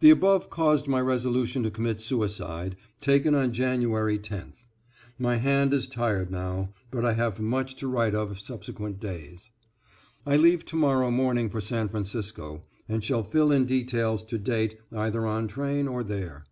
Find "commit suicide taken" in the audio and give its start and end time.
1.70-3.34